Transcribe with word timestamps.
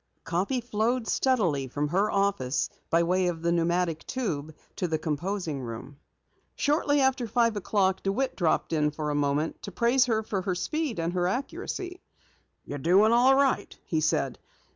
Copy 0.23 0.61
flowed 0.61 1.07
steadily 1.07 1.67
from 1.67 1.89
her 1.89 2.09
office 2.09 2.69
by 2.89 3.03
way 3.03 3.27
of 3.27 3.43
the 3.43 3.51
pneumatic 3.51 4.03
tube 4.07 4.55
to 4.77 4.87
the 4.87 4.97
composing 4.97 5.61
room. 5.61 5.97
Shortly 6.55 7.01
after 7.01 7.27
five 7.27 7.55
o'clock, 7.55 8.01
DeWitt 8.01 8.35
dropped 8.35 8.73
in 8.73 8.89
for 8.89 9.11
a 9.11 9.13
moment 9.13 9.61
to 9.61 9.71
praise 9.71 10.05
her 10.05 10.23
for 10.23 10.41
her 10.41 10.55
speed 10.55 10.97
and 10.97 11.15
accuracy. 11.15 12.01
"You're 12.65 12.79
doing 12.79 13.11
all 13.11 13.35
right," 13.35 13.77
he 13.85 14.01
said. 14.01 14.39